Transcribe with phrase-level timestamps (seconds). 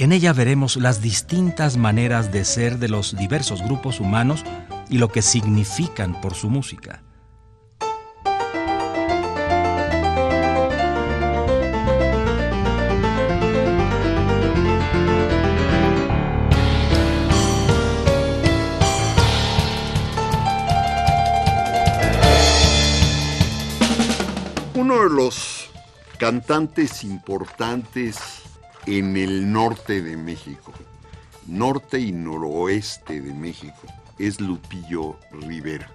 [0.00, 4.44] En ella veremos las distintas maneras de ser de los diversos grupos humanos
[4.88, 7.02] y lo que significan por su música.
[24.74, 25.70] Uno de los
[26.18, 28.37] cantantes importantes
[28.90, 30.72] en el norte de México,
[31.46, 33.82] norte y noroeste de México,
[34.18, 35.90] es Lupillo Rivera.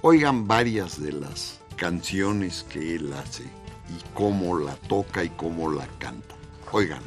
[0.00, 5.86] Oigan varias de las canciones que él hace y cómo la toca y cómo la
[5.98, 6.34] canta.
[6.72, 7.02] Oigan.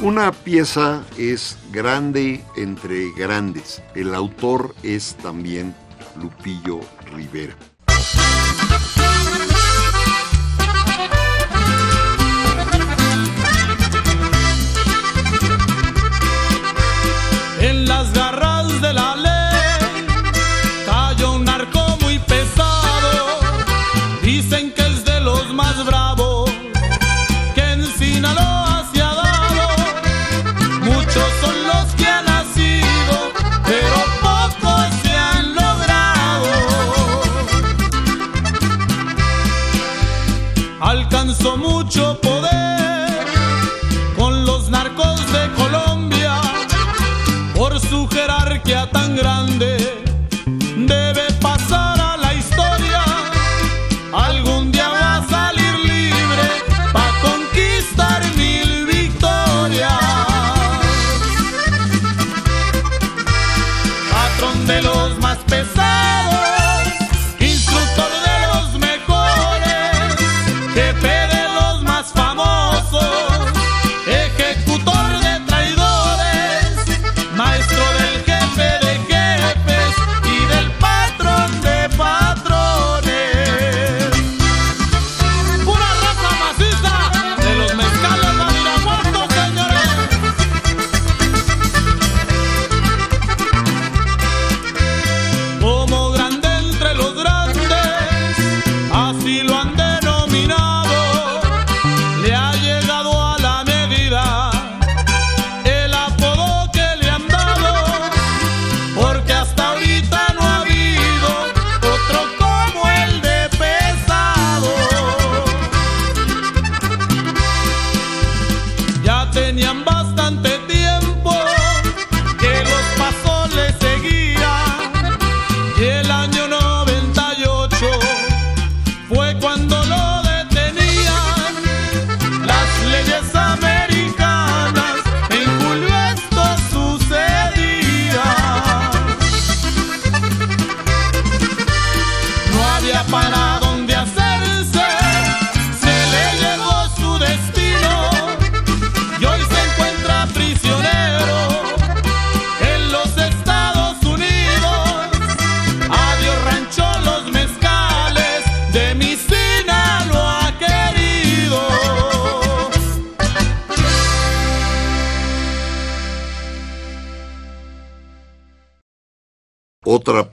[0.00, 3.82] Una pieza es grande entre grandes.
[3.96, 5.74] El autor es también
[6.16, 6.80] Lupillo
[7.12, 7.56] Rivera.
[8.00, 8.49] En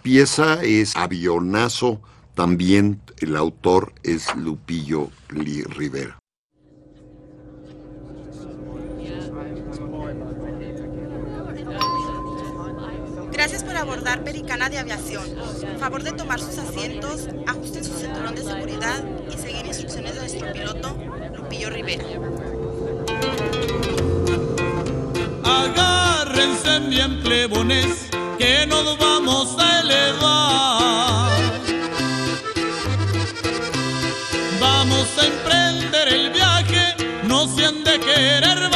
[0.08, 2.00] pieza es Avionazo,
[2.34, 6.18] también el autor es Lupillo Rivera.
[13.34, 15.26] Gracias por abordar Pericana de Aviación.
[15.78, 20.54] Favor de tomar sus asientos, ajusten su cinturón de seguridad y seguir instrucciones de nuestro
[20.54, 20.98] piloto,
[21.36, 22.06] Lupillo Rivera.
[25.44, 28.08] Agárrense bien plebones
[28.38, 31.32] que nos vamos a elevar.
[34.60, 38.70] Vamos a emprender el viaje, no se han de querer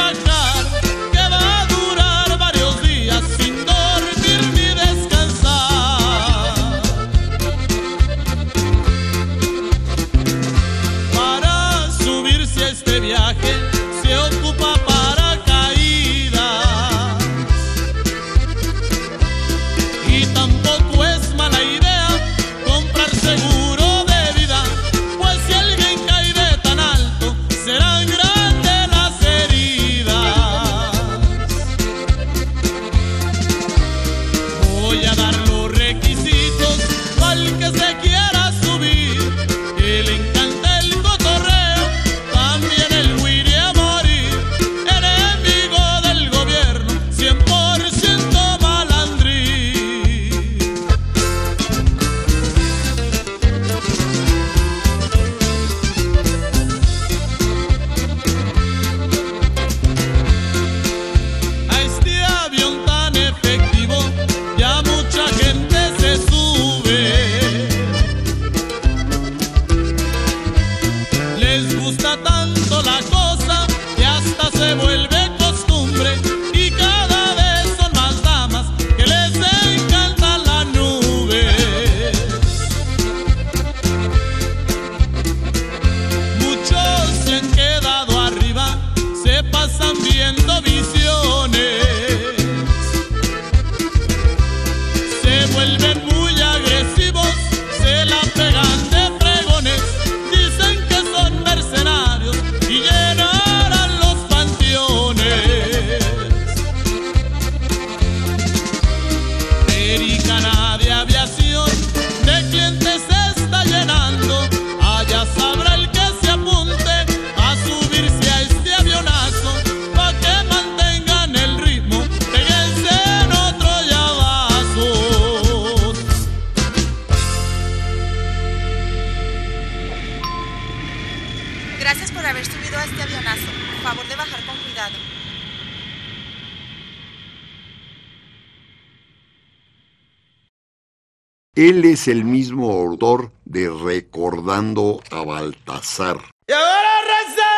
[141.68, 146.16] Él es el mismo autor de Recordando a Baltasar.
[146.48, 147.50] Y ahora, raza,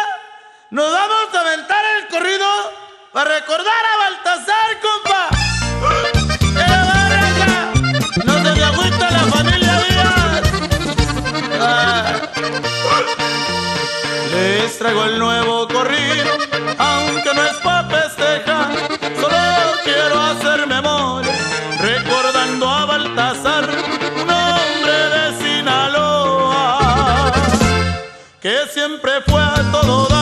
[0.71, 2.47] nos vamos a aventar el corrido
[3.15, 5.29] para recordar a Baltasar, compa.
[6.61, 7.73] ¡Eh, va, raza!
[8.27, 10.43] No se me agüita la familia Díaz.
[11.59, 12.21] Ah.
[14.35, 15.54] Les traigo el nuevo
[28.75, 29.41] siempre fue
[29.71, 30.14] todo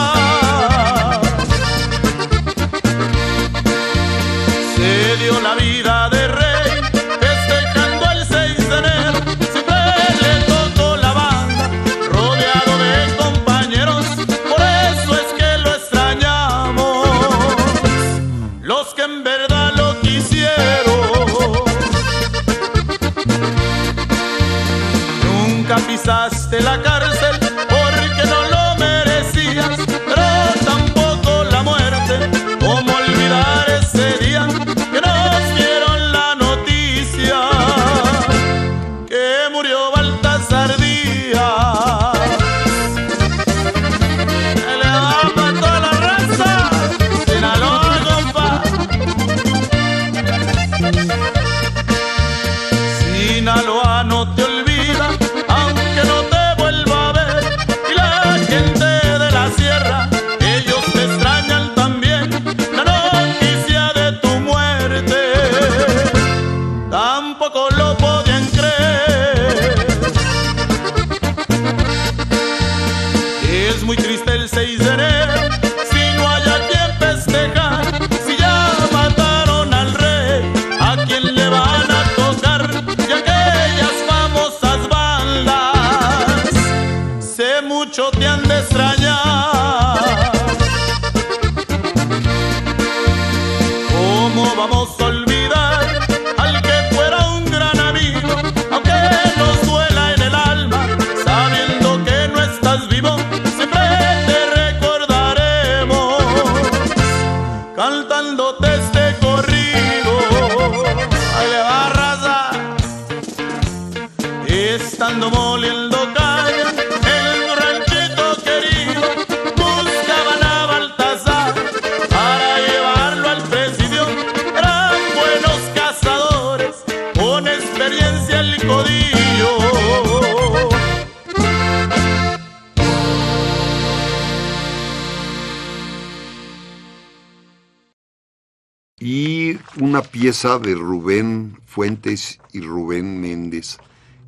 [140.42, 143.78] de Rubén Fuentes y Rubén Méndez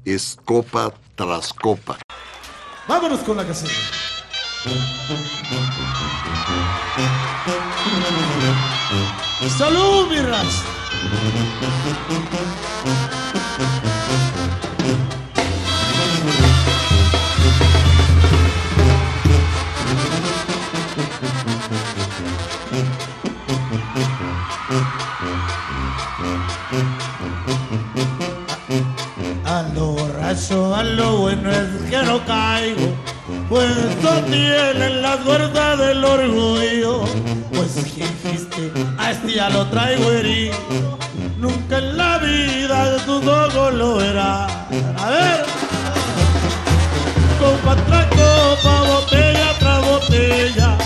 [0.05, 1.99] es Copa tras Copa.
[2.87, 3.73] Vámonos con la caseta.
[9.59, 10.63] ¡Salud, mi raza!
[30.35, 32.95] Borracho, a lo bueno es que no caigo,
[33.49, 33.71] pues
[34.03, 37.05] no tienen la fuerza del orgullo.
[37.53, 40.99] Pues dijiste, a este ya lo traigo herido,
[41.39, 44.51] nunca en la vida de tus ojos lo verás.
[44.99, 45.45] A ver,
[47.39, 50.79] copa tras copa, botella tras botella,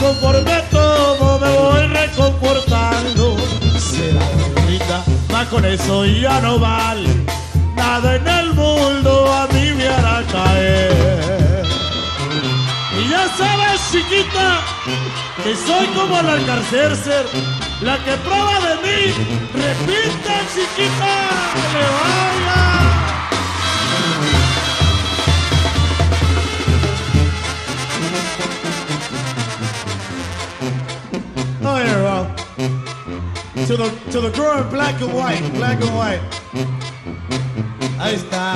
[0.00, 3.36] conforme tomo me voy reconfortando.
[3.78, 7.21] Será bonita, más con eso ya no vale.
[7.92, 11.66] Nada en el mundo a mí me hará caer.
[12.98, 14.62] Y ya sabes, chiquita,
[15.44, 17.26] que soy como la Alcarcercer,
[17.82, 19.12] la que prueba de mí.
[19.52, 21.12] Repite, chiquita,
[21.52, 22.60] que le vaya.
[31.62, 32.26] Oh, yeah.
[33.66, 36.41] To the, to the girl in black and white, black and white.
[38.02, 38.54] Ahí está.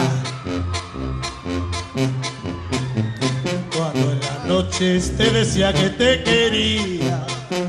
[3.77, 7.25] Cuando en la noche te decía que te quería,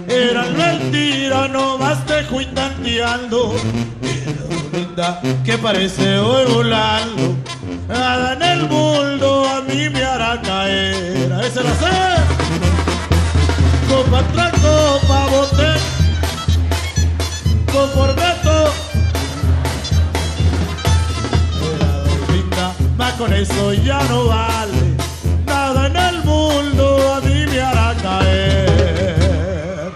[0.08, 2.48] era mentira, no más te fui
[4.74, 7.36] linda que parece hoy volando.
[7.88, 11.32] Nada en el mundo a mí me hará caer.
[11.32, 11.98] A ese lo sé.
[13.88, 15.74] Copa tras copa, boté.
[17.72, 18.47] Conforme
[23.18, 24.96] con eso ya no vale.
[25.46, 29.92] Nada en el mundo a mí me hará caer.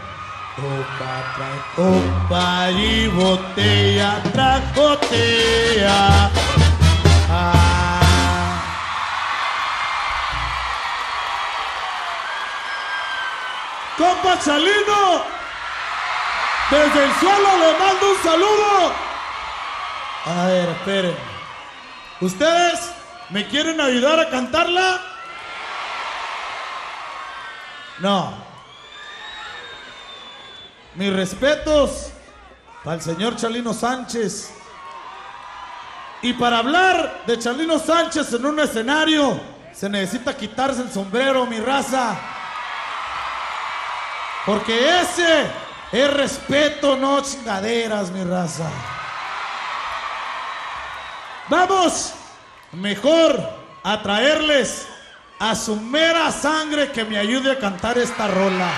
[0.55, 6.29] Copa copa y botella tras botella.
[7.29, 8.01] Ah.
[13.97, 15.23] Compa Chalino,
[16.71, 18.93] desde el suelo le mando un saludo.
[20.25, 21.31] A ver, esperen.
[22.21, 22.90] ¿Ustedes
[23.31, 25.01] me quieren ayudar a cantarla?
[27.99, 28.33] No.
[30.95, 32.11] Mis respetos
[32.83, 34.53] para el señor Chalino Sánchez.
[36.21, 39.39] Y para hablar de Chalino Sánchez en un escenario,
[39.73, 42.15] se necesita quitarse el sombrero, mi raza.
[44.45, 45.45] Porque ese
[45.91, 48.69] es respeto, no chingaderas, mi raza.
[51.47, 52.13] Vamos
[52.73, 53.39] mejor
[53.83, 54.87] a traerles
[55.39, 58.71] a su mera sangre que me ayude a cantar esta rola.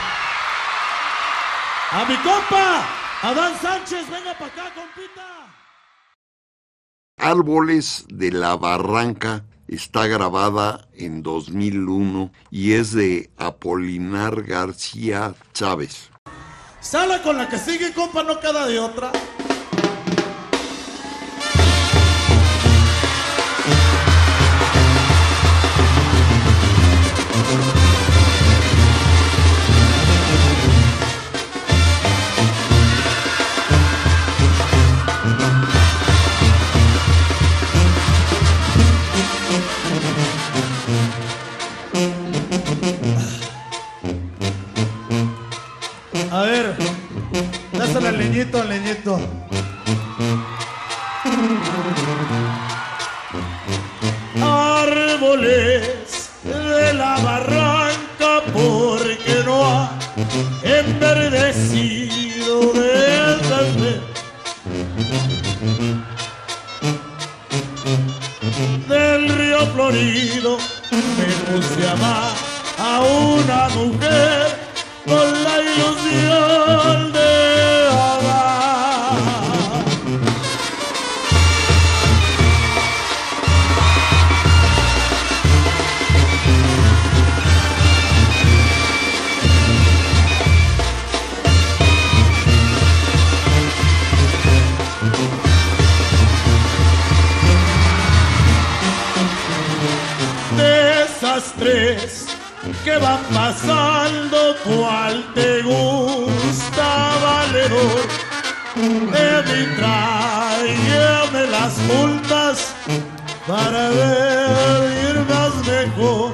[1.91, 2.87] A mi compa,
[3.21, 5.33] Adán Sánchez, venga para acá, compita.
[7.17, 16.09] Árboles de la Barranca está grabada en 2001 y es de Apolinar García Chávez.
[16.79, 19.11] Sala con la que sigue, compa, no queda de otra.
[48.43, 49.19] Leñito, leñito.
[54.41, 59.91] Árboles de la barranca, porque no ha
[60.63, 62.13] enverdecido
[62.73, 64.01] desde
[68.87, 70.57] del río Florido
[70.91, 72.31] me puse a amar
[72.77, 74.63] a una mujer
[75.05, 77.02] con la ilusión
[103.33, 108.01] pasando, ¿cuál te gusta, valedor?
[108.75, 112.73] De mi tráigame las multas
[113.47, 116.33] para ver más mejor.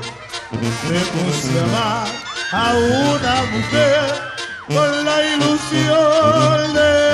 [0.90, 2.20] Me puse a
[2.52, 4.30] a una mujer
[4.68, 7.09] con la ilusión de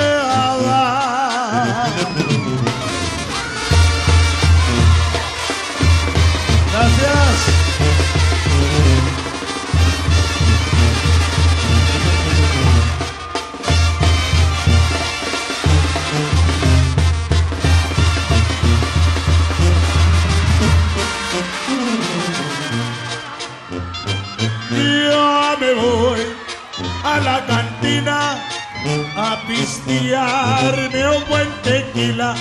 [28.08, 32.34] a pistearme un buen tequila.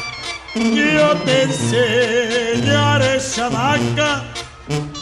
[0.54, 4.24] Yo te enseñaré, chamaca,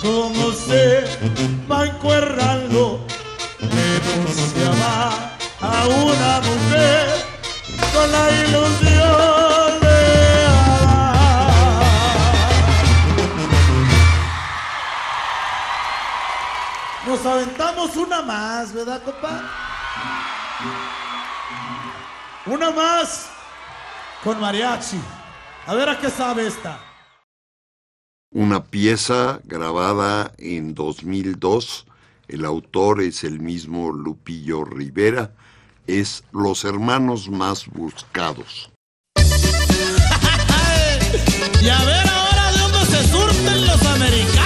[0.02, 1.04] cómo se
[1.70, 3.06] va encuerrando.
[3.60, 7.08] Me puse a amar a una mujer
[7.94, 11.14] con la ilusión de amar.
[17.06, 19.63] Nos aventamos una más, ¿verdad, compa?
[22.46, 23.30] Una más
[24.22, 25.00] con mariachi.
[25.66, 26.78] A ver a qué sabe esta.
[28.32, 31.86] Una pieza grabada en 2002.
[32.28, 35.32] El autor es el mismo Lupillo Rivera.
[35.88, 38.72] Es Los Hermanos Más Buscados.
[41.62, 44.43] Y a ver ahora de dónde se surten los americanos,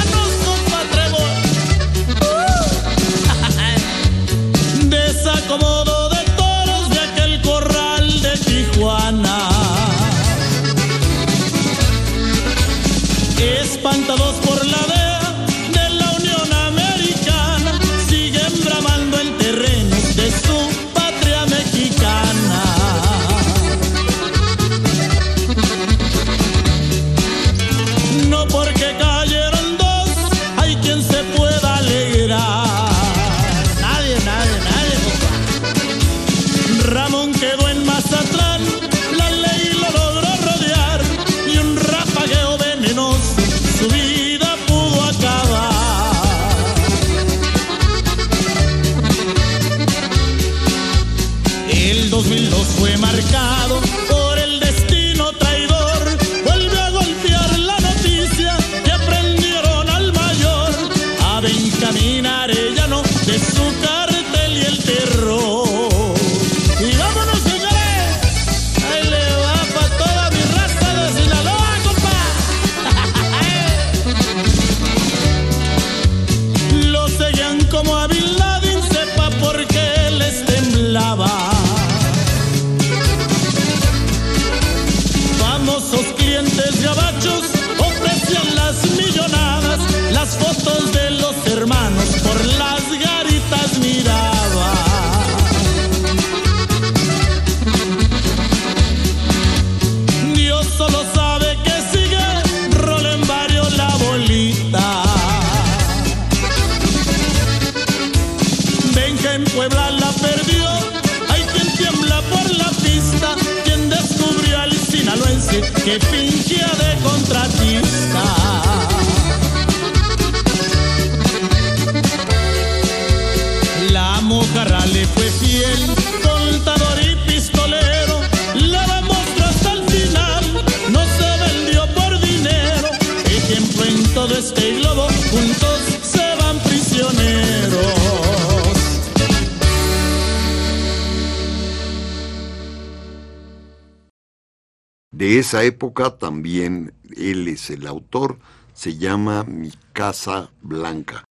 [145.39, 148.39] esa época también él es el autor,
[148.73, 151.23] se llama Mi Casa Blanca.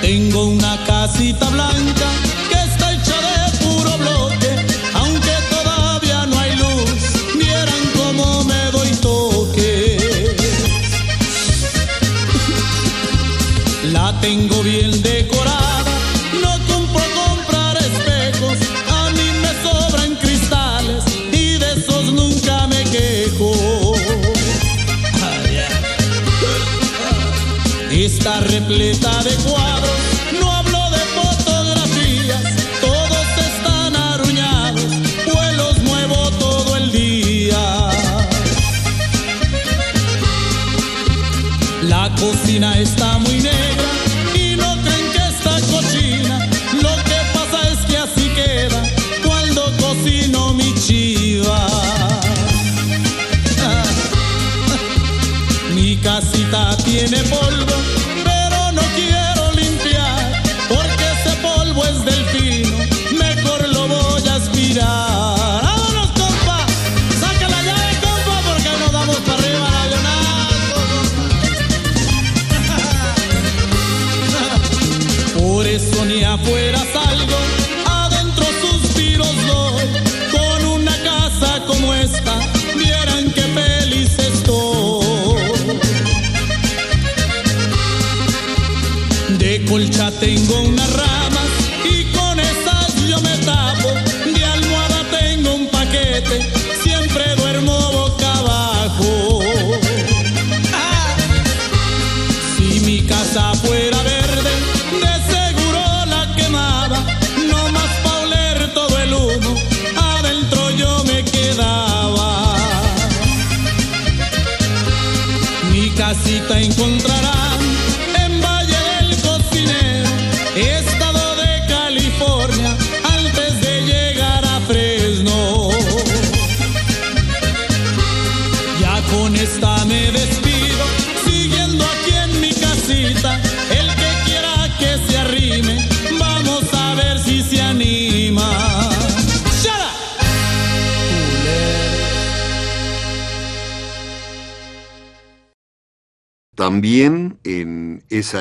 [0.00, 2.25] Tengo una casita blanca
[28.60, 29.05] Please.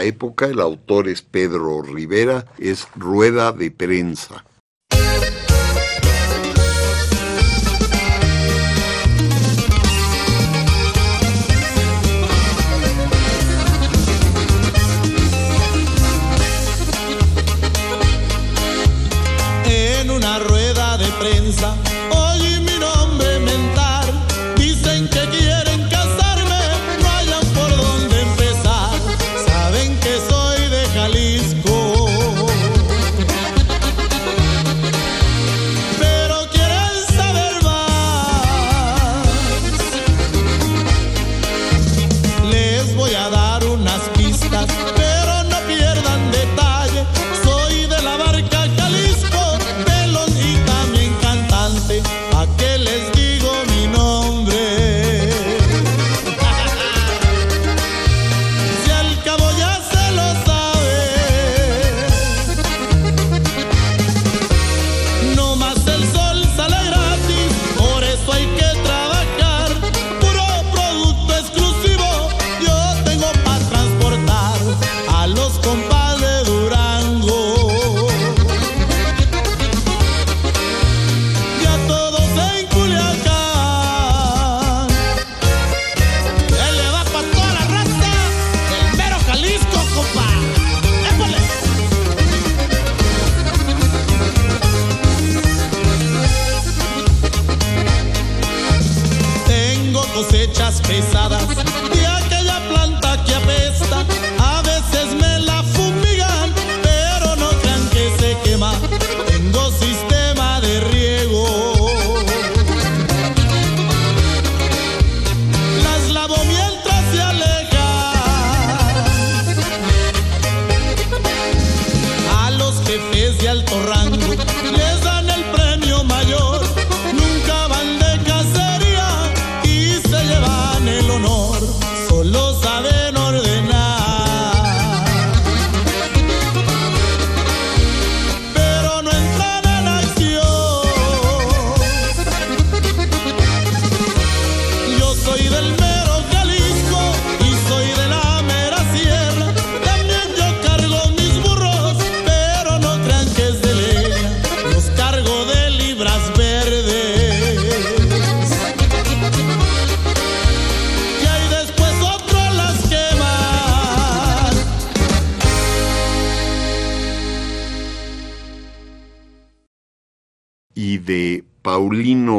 [0.05, 4.45] época, el autor es Pedro Rivera, es Rueda de Prensa.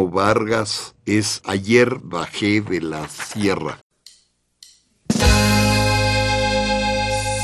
[0.05, 3.79] Vargas es Ayer bajé de la sierra.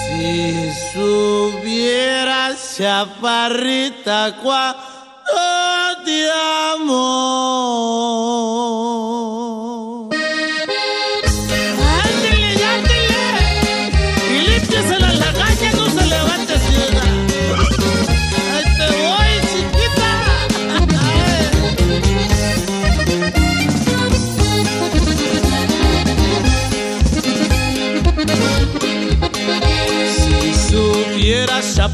[0.05, 4.83] Si subieras chaparrita cuando
[6.05, 6.31] te
[6.75, 7.33] amo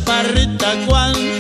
[0.09, 1.38] parrita cuando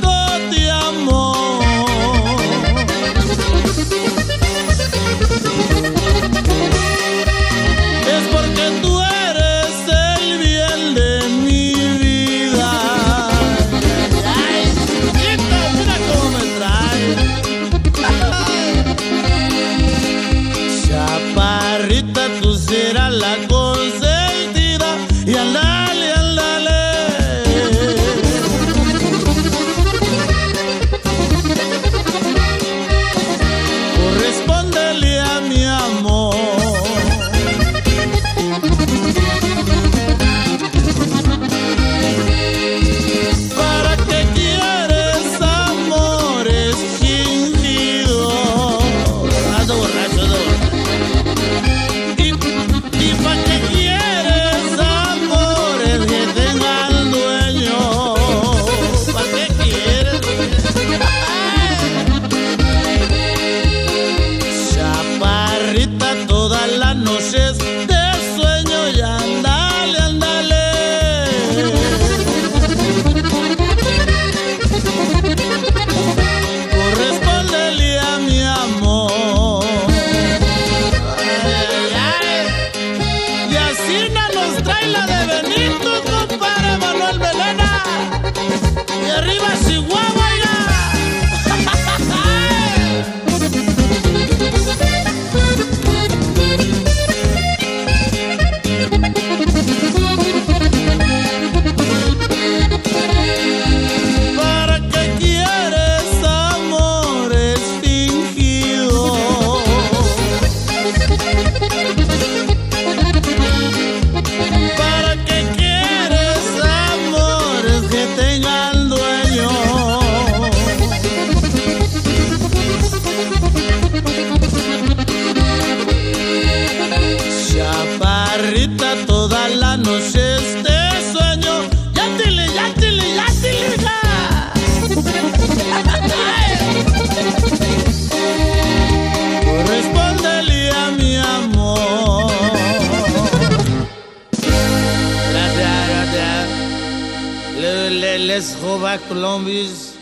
[148.81, 149.99] Les Colombis.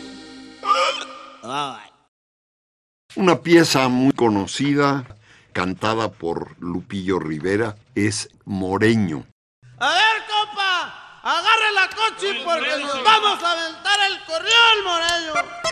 [3.15, 5.03] Una pieza muy conocida,
[5.51, 9.25] cantada por Lupillo Rivera, es Moreño.
[9.79, 15.66] A ver, compa, agarre la coche porque nos vamos a aventar el corrión, Moreño.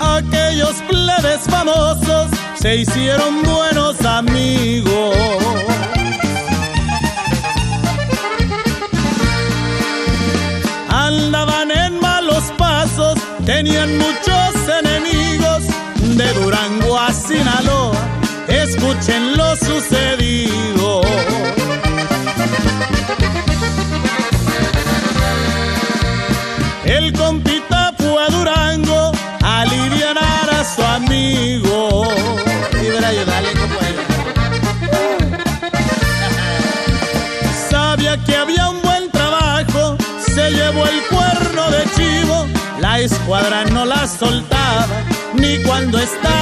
[0.00, 4.95] Aquellos plebes famosos se hicieron buenos amigos
[44.06, 44.86] soltaba
[45.34, 46.35] ni cuando estaba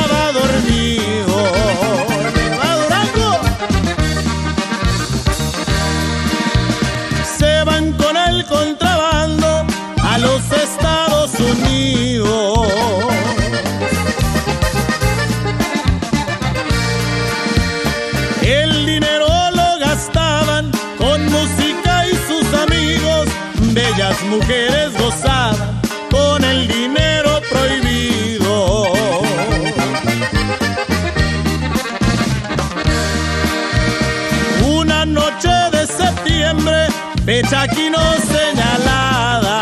[37.35, 39.59] fecha aquí no señalada.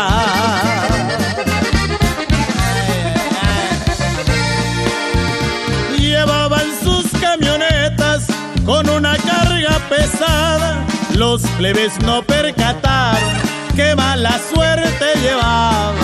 [5.97, 8.27] Llevaban sus camionetas
[8.63, 13.33] con un una carga pesada, los plebes no percataron
[13.75, 16.02] qué mala suerte llevaba.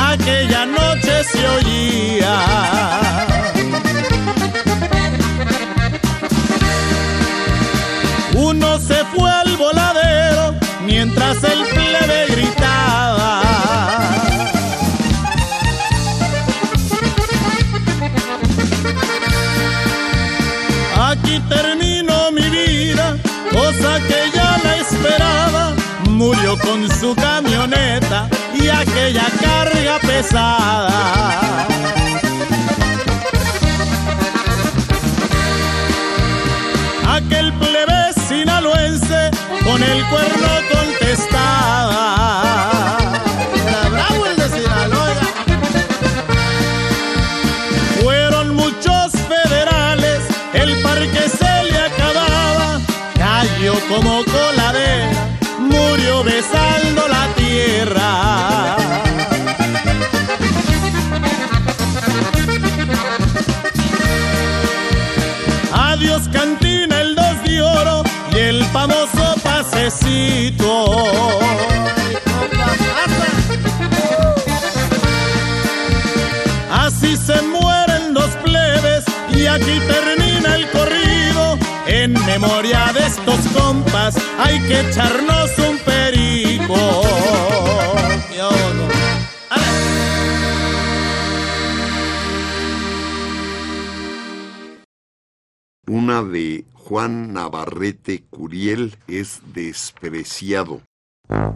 [0.00, 2.36] Aquella noche se oía.
[8.34, 10.54] Uno se fue al voladero
[10.86, 13.40] mientras el plebe gritaba.
[21.10, 23.16] Aquí terminó mi vida,
[23.52, 25.72] cosa que ya la esperaba.
[26.10, 27.33] Murió con su carga
[30.14, 30.93] pesada.
[76.70, 81.58] Así se mueren los plebes y aquí termina el corrido.
[81.86, 87.03] En memoria de estos compas hay que echarnos un perico.
[96.94, 100.80] Juan Navarrete Curiel es despreciado.
[101.28, 101.50] ¡Ay,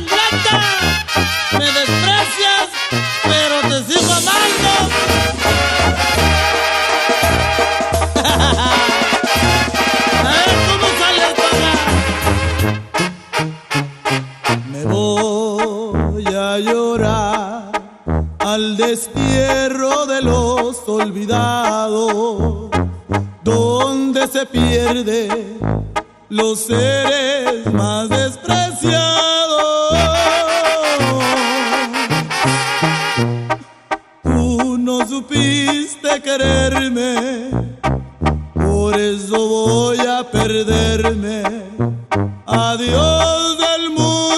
[0.00, 0.60] ingrata!
[1.52, 2.68] Me desprecias,
[3.24, 5.17] pero te sigo amando.
[18.78, 22.70] Destierro de los olvidados,
[23.42, 25.58] donde se pierde
[26.28, 29.98] los seres más despreciados.
[34.22, 37.50] Tú no supiste quererme,
[38.54, 41.42] por eso voy a perderme.
[42.46, 44.37] Adiós del mundo,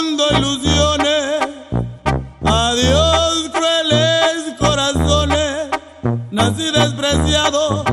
[6.41, 7.84] Nací despreciado,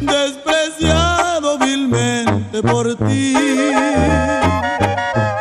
[0.00, 3.34] despreciado vilmente por ti.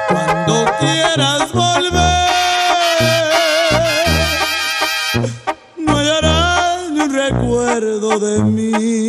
[0.09, 2.29] Cuando quieras volver,
[5.77, 9.07] no hallarás ni un recuerdo de mí.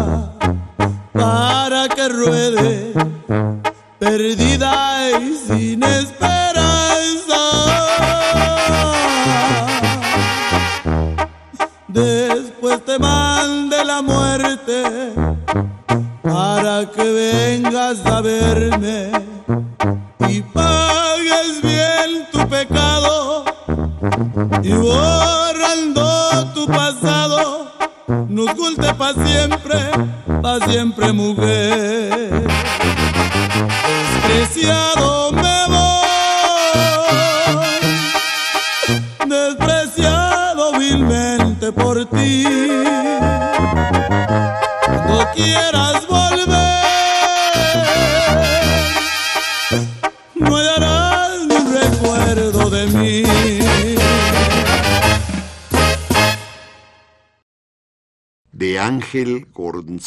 [0.00, 0.39] love.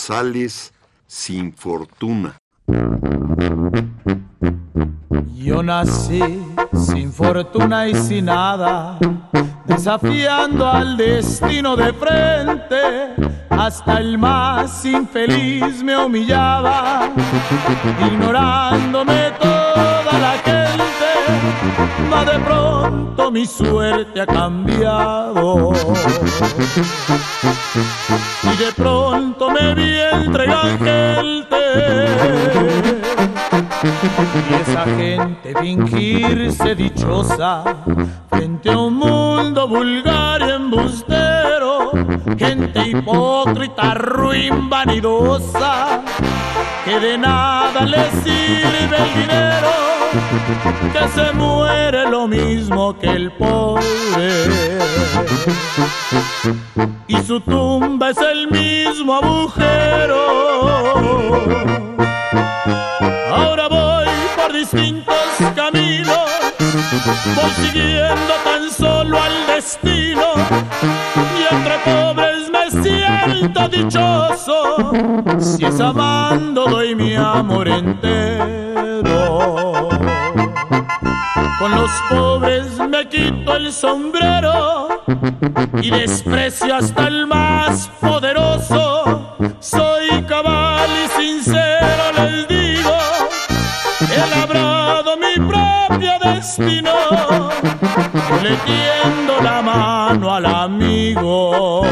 [0.05, 0.73] González
[1.07, 2.35] Sin Fortuna.
[5.33, 6.21] Yo nací
[6.73, 8.99] sin fortuna y sin nada,
[9.63, 13.15] desafiando al destino de frente.
[13.49, 17.09] Hasta el más infeliz me humillaba,
[18.05, 19.52] ignorándome toda
[23.33, 25.71] mi suerte ha cambiado.
[28.43, 30.45] Y de pronto me vi entre
[30.77, 31.43] gente
[34.49, 37.63] y esa gente fingirse dichosa
[38.29, 41.91] frente a un mundo vulgar y embustero,
[42.37, 46.01] gente hipócrita, ruin, vanidosa,
[46.85, 53.83] que de nada le sirve el dinero, que se muere lo mismo que el pobre.
[57.07, 60.23] Y su tumba es el mismo agujero.
[63.31, 65.15] Ahora voy por distintos
[65.55, 66.29] caminos,
[67.35, 67.73] voy
[68.43, 70.21] tan solo al destino
[71.39, 74.91] y entre pobres me siento dichoso.
[75.39, 78.62] Si es amando doy mi amor entero.
[81.63, 85.01] Con los pobres me quito el sombrero
[85.81, 89.37] y desprecio hasta el más poderoso.
[89.61, 92.97] Soy cabal y sincero, les digo,
[94.01, 96.91] he labrado mi propio destino.
[98.43, 101.83] Le tiendo la mano al amigo,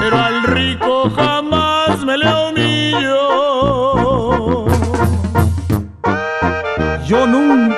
[0.00, 1.59] pero al rico jamás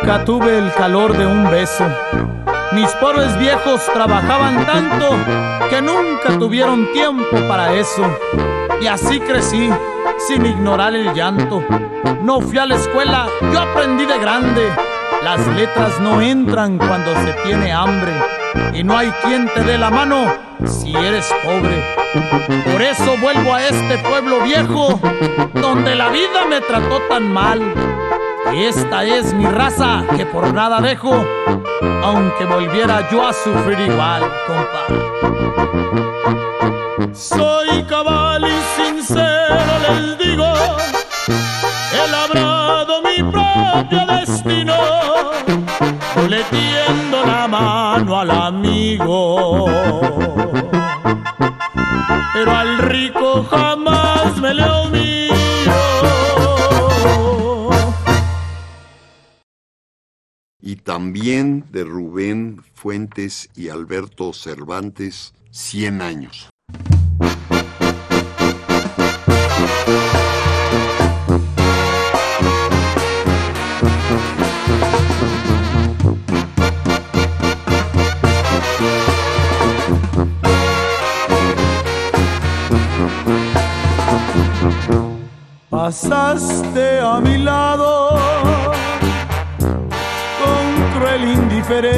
[0.02, 1.84] nunca tuve el calor de un beso.
[2.72, 5.10] Mis pobres viejos trabajaban tanto
[5.70, 8.02] que nunca tuvieron tiempo para eso.
[8.80, 9.70] Y así crecí,
[10.26, 11.62] sin ignorar el llanto.
[12.20, 14.72] No fui a la escuela, yo aprendí de grande.
[15.22, 18.12] Las letras no entran cuando se tiene hambre.
[18.72, 20.26] Y no hay quien te dé la mano
[20.66, 21.80] si eres pobre.
[22.72, 24.98] Por eso vuelvo a este pueblo viejo,
[25.54, 27.60] donde la vida me trató tan mal.
[28.54, 31.24] Esta es mi raza que por nada dejo,
[32.02, 34.86] aunque volviera yo a sufrir igual, compa.
[37.14, 40.52] Soy cabal y sincero, les digo,
[41.92, 44.74] he labrado mi propio destino.
[46.14, 49.66] Yo le tiendo la mano al amigo,
[52.34, 55.11] pero al rico jamás me le humillo.
[60.82, 66.48] También de Rubén Fuentes y Alberto Cervantes, 100 años.
[85.70, 87.91] Pasaste a mi lado
[91.82, 91.90] Tus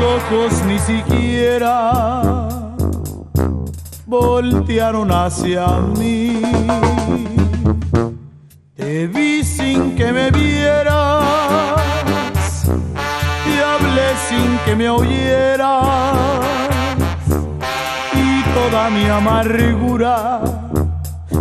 [0.00, 2.48] ojos ni siquiera
[4.06, 5.66] voltearon hacia
[5.98, 6.40] mí.
[8.74, 11.82] Te vi sin que me vieras,
[13.44, 15.86] te hablé sin que me oyeras
[18.14, 20.40] y toda mi amargura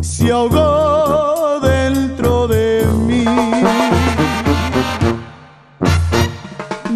[0.01, 3.23] se ahogó dentro de mí.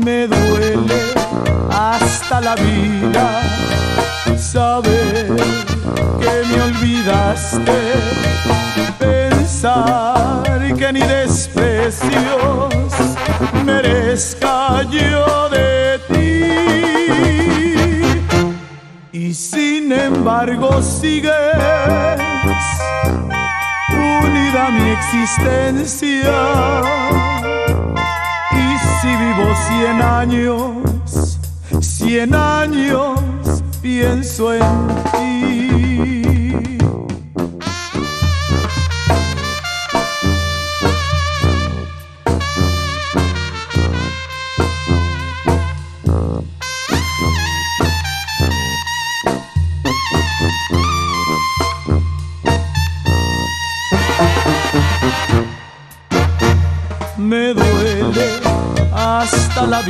[0.05, 1.01] Me duele
[1.71, 3.41] hasta la vida
[4.37, 5.35] saber
[6.19, 7.79] que me olvidaste,
[8.99, 10.43] pensar
[10.77, 12.93] que ni desprecios
[13.65, 16.43] merezca yo de ti
[19.11, 21.33] y sin embargo sigues
[23.89, 26.31] unida mi existencia.
[29.05, 31.37] Si vivo cien años,
[31.79, 33.19] cien años
[33.79, 34.61] pienso en
[35.11, 35.74] ti.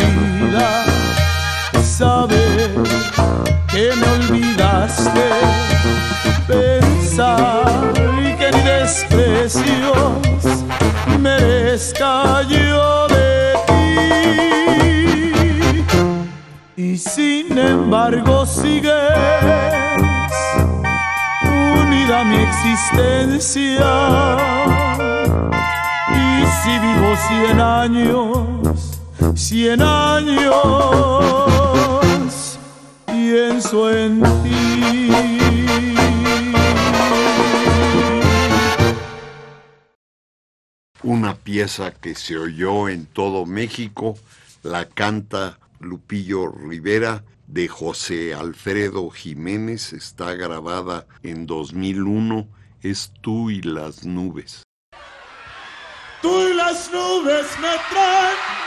[0.01, 0.85] Vida
[1.97, 2.71] saber
[3.71, 5.27] que me olvidaste,
[6.47, 7.93] pensar
[8.39, 10.13] que ni desprecios
[11.19, 13.53] merezca yo de
[15.85, 15.85] ti.
[16.75, 18.93] Y sin embargo sigues
[21.51, 23.91] unida a mi existencia.
[26.11, 28.54] Y si vivo cien años,
[29.65, 30.53] cien años,
[33.07, 35.09] pienso en ti.
[41.01, 44.19] Una pieza que se oyó en todo México,
[44.61, 52.47] la canta Lupillo Rivera de José Alfredo Jiménez, está grabada en 2001,
[52.83, 54.61] es Tú y las nubes.
[56.21, 58.64] Tú y las nubes me traen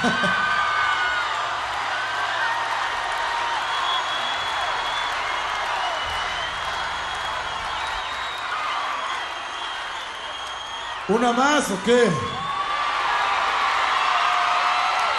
[11.08, 12.08] ¿Una más o qué?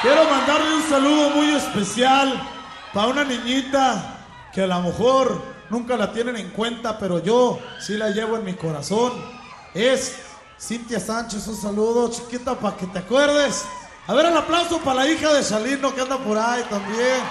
[0.01, 2.41] Quiero mandarle un saludo muy especial
[2.93, 4.17] para una niñita
[4.51, 8.45] que a lo mejor nunca la tienen en cuenta, pero yo sí la llevo en
[8.45, 9.13] mi corazón.
[9.73, 10.15] Es
[10.59, 13.65] Cintia Sánchez, un saludo, chiquita, para que te acuerdes.
[14.07, 17.21] A ver, el aplauso para la hija de Salino que anda por ahí también.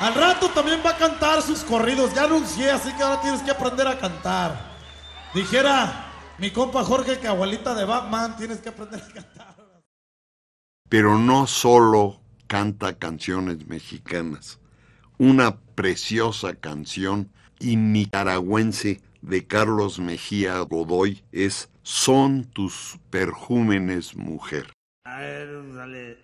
[0.00, 3.50] Al rato también va a cantar sus corridos, ya anuncié, así que ahora tienes que
[3.50, 4.56] aprender a cantar.
[5.34, 6.06] Dijera
[6.38, 9.56] mi compa Jorge que abuelita de Batman, tienes que aprender a cantar.
[10.88, 14.60] Pero no solo canta canciones mexicanas,
[15.18, 24.70] una preciosa canción y nicaragüense de Carlos Mejía Godoy es Son tus perjúmenes, mujer.
[25.06, 26.18] A ver, dale.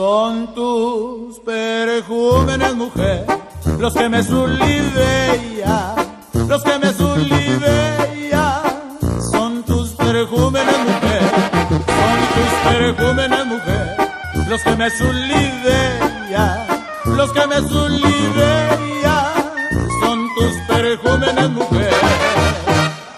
[0.00, 3.26] Son tus perjúmenes, mujer,
[3.78, 5.94] los que me sulivean,
[6.48, 8.62] los que me sulivean.
[9.30, 11.22] Son tus perjúmenes, mujer,
[11.98, 13.96] son tus perjúmenes, mujer,
[14.48, 16.66] los que me sulivean,
[17.04, 19.28] los que me sulivean.
[20.00, 21.92] Son tus perjúmenes, mujer.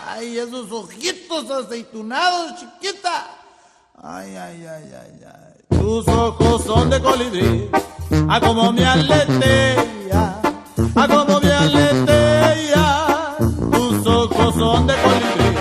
[0.08, 3.28] Ay, esos ojitos aceitunados, chiquita.
[4.02, 5.61] Ay, ay, ay, ay, ay.
[5.80, 7.70] Tus ojos son de colibrí,
[8.28, 10.40] a como me aletea,
[10.94, 13.36] a como me aletea.
[13.72, 15.56] Tus ojos son de colibrí,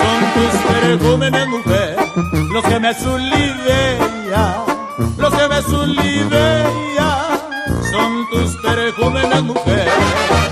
[0.00, 1.96] son tus perjúmenes, mujer,
[2.52, 4.64] los que me sulivean,
[5.16, 6.78] los que me sulivean.
[7.90, 9.88] Son tus perjúmenes, mujer.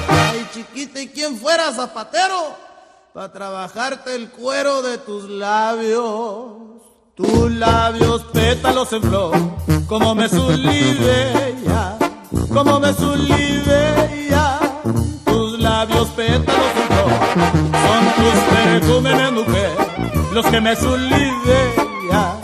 [0.09, 2.55] Ay, chiquita, ¿y quién fuera zapatero?
[3.13, 6.76] Para trabajarte el cuero de tus labios.
[7.17, 9.33] Tus labios pétalos en flor,
[9.87, 11.97] como me sulivea,
[12.53, 14.61] como me sulivea.
[15.25, 17.11] Tus labios pétalos en flor,
[17.87, 19.71] son tus perjúmenes, mujer,
[20.35, 22.39] los que me sulivea,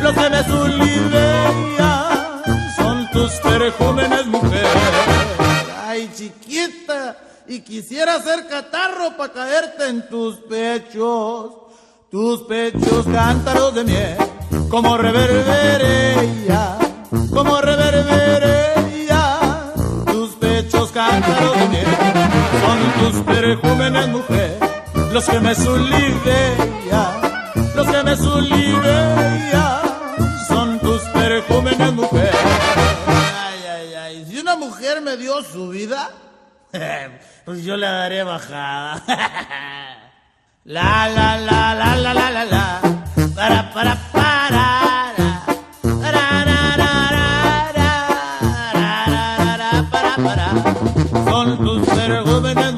[0.00, 2.42] los que me sulivea.
[2.76, 4.66] Son tus perjúmenes, mujer.
[5.86, 11.63] Ay, chiquita, y quisiera ser catarro para caerte en tus pechos.
[12.14, 14.16] Tus pechos cántaros de miel,
[14.70, 16.78] como reverberea,
[17.28, 19.40] como reverberea.
[20.06, 21.86] Tus pechos cántaros de miel,
[22.60, 24.58] son tus perjúmenes, mujer,
[25.12, 27.20] los que me sulivean,
[27.74, 29.82] los que me sulivean.
[30.46, 32.30] Son tus perjúmenes, mujer.
[33.08, 36.12] Ay, ay, ay, si una mujer me dio su vida,
[37.44, 39.02] pues yo le daré bajada.
[40.66, 42.80] La la la la la la la la.
[43.34, 45.12] Para para para
[46.00, 46.24] para
[49.42, 50.48] para para para.
[51.30, 52.74] Son tus vergüenzas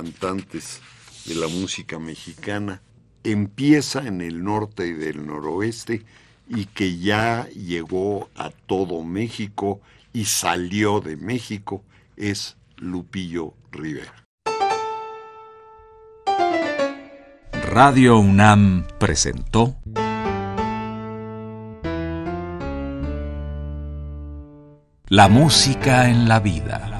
[0.00, 0.80] cantantes
[1.26, 2.80] de la música mexicana
[3.22, 6.06] empieza en el norte y del noroeste
[6.48, 9.82] y que ya llegó a todo México
[10.14, 11.84] y salió de México
[12.16, 14.24] es Lupillo Rivera.
[17.70, 19.76] Radio UNAM presentó
[25.08, 26.99] La música en la vida.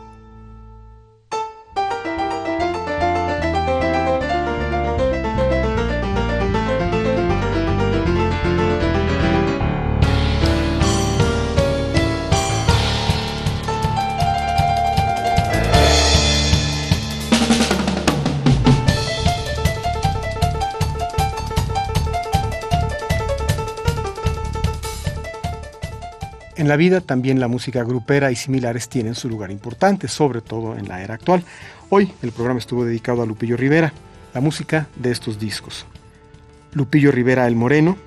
[26.71, 30.87] La vida también la música grupera y similares tienen su lugar importante, sobre todo en
[30.87, 31.43] la era actual.
[31.89, 33.91] Hoy el programa estuvo dedicado a Lupillo Rivera,
[34.33, 35.85] la música de estos discos.
[36.71, 37.97] Lupillo Rivera El Moreno,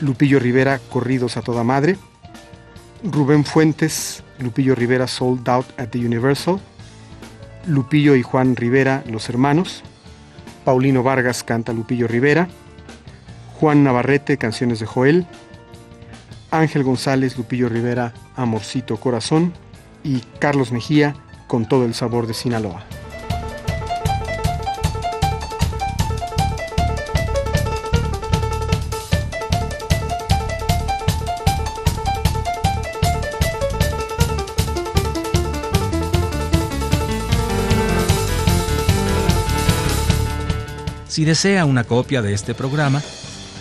[0.00, 1.96] Lupillo Rivera Corridos a toda madre,
[3.02, 6.60] Rubén Fuentes, Lupillo Rivera Sold Out at the Universal,
[7.66, 9.82] Lupillo y Juan Rivera Los Hermanos,
[10.64, 12.46] Paulino Vargas canta Lupillo Rivera,
[13.58, 15.26] Juan Navarrete Canciones de Joel,
[16.50, 19.52] Ángel González, Lupillo Rivera, Amorcito Corazón
[20.02, 21.14] y Carlos Mejía
[21.46, 22.84] con todo el sabor de Sinaloa.
[41.08, 43.02] Si desea una copia de este programa,